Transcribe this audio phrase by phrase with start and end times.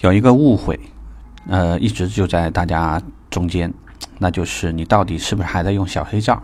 [0.00, 0.78] 有一个误会，
[1.48, 3.72] 呃，一直就在大家中间，
[4.18, 6.40] 那就是你到底是不是还在用小黑账？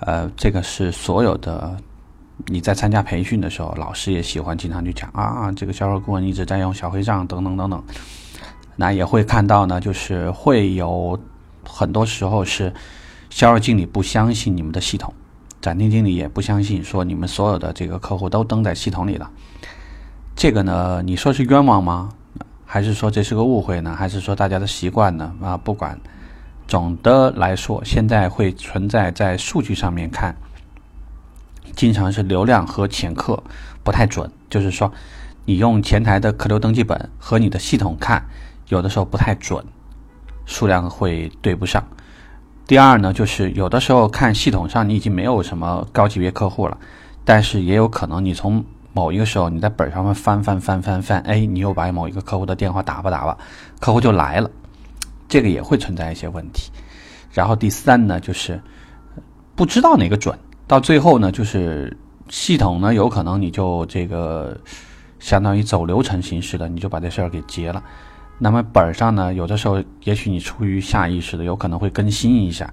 [0.00, 1.76] 呃，这个是所有的
[2.46, 7.82] 你在参加培训的时候，老师也喜欢经常去讲啊，这个销售顾问一直在用小黑账等等等等。
[8.76, 11.18] 那也会看到呢，就是会有
[11.68, 12.72] 很多时候是
[13.28, 15.12] 销售经理不相信你们的系统，
[15.60, 19.30] 展厅经理也不相信说你们所有的这个客户都登在系统里了。
[20.34, 22.10] 这个呢，你说是冤枉吗？
[22.72, 23.94] 还是说这是个误会呢？
[23.94, 25.34] 还是说大家的习惯呢？
[25.42, 26.00] 啊，不管，
[26.66, 30.34] 总的来说，现在会存在在数据上面看，
[31.76, 33.42] 经常是流量和潜客
[33.84, 34.32] 不太准。
[34.48, 34.90] 就是说，
[35.44, 38.24] 你用前台的客流登记本和你的系统看，
[38.68, 39.62] 有的时候不太准，
[40.46, 41.86] 数量会对不上。
[42.66, 46.78] 第二呢，就是有的时候看系统上你已经没有什么高级别客户了，
[47.22, 53.36] 但是也有可能你从某一个时候，你在本上面翻翻翻翻翻，哎，你又把某一个客户的电话打吧打吧，
[53.80, 54.50] 客户就来了，
[55.28, 56.70] 这个也会存在一些问题。
[57.32, 58.60] 然后第三呢，就是
[59.54, 61.96] 不知道哪个准，到最后呢，就是
[62.28, 64.54] 系统呢有可能你就这个
[65.18, 67.82] 相当于走流程形式的，你就把这事儿给结了。
[68.38, 72.70] 那么本上呢，有的时候也许你出于下意识的，有可能会更新一下，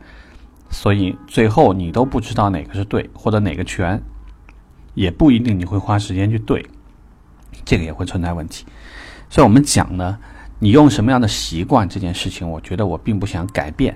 [0.69, 4.01] 所以最后你都不知道哪个是对或者哪个全。
[4.93, 6.65] 也不一定你会花时间去对，
[7.63, 8.65] 这个也会存在问题。
[9.29, 10.17] 所以，我们讲呢，
[10.57, 13.95] 你用什么样的习惯这件事情，我觉得我并不想改变，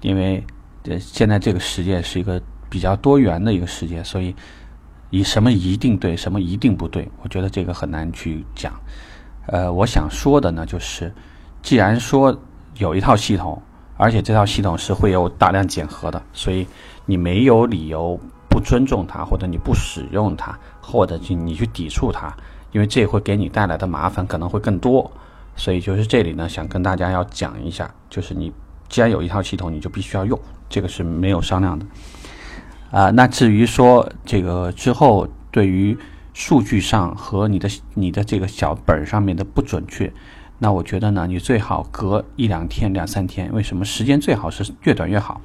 [0.00, 0.42] 因为
[0.84, 4.34] 呃，现在这个世界是一个比较多元的一个世界，所以
[5.10, 8.72] 以什么一定对，什么一定不对，我觉得这个很难去讲。
[9.46, 11.12] 呃，我想说的呢，就是
[11.62, 12.36] 既然说
[12.78, 13.60] 有一套系统，
[13.98, 16.66] 而且这套系统是会有大量检核的，所以
[17.04, 18.18] 你没有理由。
[18.52, 22.30] 不尊重它，或者你不使用它，或者去你去抵触它，
[22.70, 25.10] 因为这会给你带来的麻烦可能会更多。
[25.56, 28.52] 所以就是这里呢，想跟大家要讲一下，就是你
[28.88, 31.86] 既然有一套系统，你就必须要用，这个是没有商量的。
[32.90, 35.96] 啊，那至于说这个之后对于
[36.34, 40.12] 数据上和你的你的这个小本上面的不准确，
[40.58, 45.40] 那我觉得呢，你最好隔一两天、两三天，为什么时间最好是越短越好？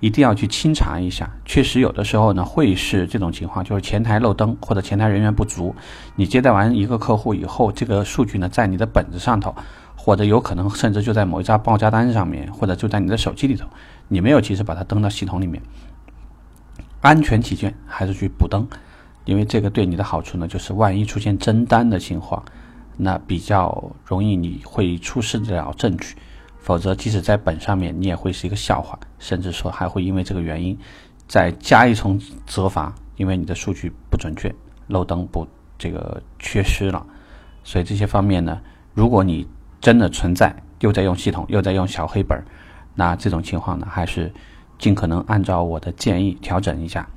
[0.00, 5.74] 一定要去清查一下，确实有的时候呢会是这种情况，就是前台漏登或者前台人员不足。
[6.14, 9.54] 你接待完一个客户以后，这个数据呢在你的本子上头，
[9.96, 13.66] 或者有可能甚至就在某一张报价单上面，或者就在你的手机里头，
[14.06, 15.60] 你没有及时把它登到系统里面。
[17.00, 18.66] 安全起见，还是去补登，
[19.24, 22.44] 因为这个对你的好处呢，就是万一出现真单的情况，
[22.96, 26.14] 那比较容易你会出示得了证据。
[26.60, 30.78] 否则，即使在本上面，你也会是一个笑话，甚至说还会因为这个原因
[31.26, 34.54] 再加一重责罚，因为你的数据不准确、
[34.86, 35.46] 漏登不
[35.78, 37.06] 这个缺失了。
[37.64, 38.60] 所以这些方面呢，
[38.92, 39.48] 如果你
[39.80, 42.38] 真的存在，又在用系统，又在用小黑本，
[42.94, 44.30] 那这种情况呢，还是
[44.78, 47.08] 尽可能按照我的建议调整一下。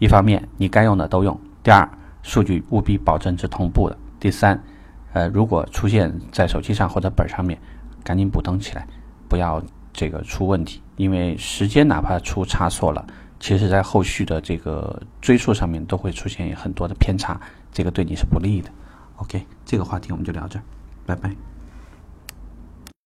[0.00, 1.32] 一方面，你该用的都用；
[1.62, 1.88] 第二，
[2.22, 4.60] 数据务必保证是同步的；第三，
[5.12, 7.56] 呃，如果出现在手机上或者本上面。
[8.08, 8.88] 赶紧补登起来，
[9.28, 13.06] 不要这个出问题，因为时间哪怕出差错了，
[13.38, 17.38] 其实在后续的这个追溯上面都会出现很多的偏差，
[17.70, 18.70] 这个对你是不利的。
[19.16, 20.62] OK，这个话题我们就聊这儿，
[21.04, 21.57] 拜拜。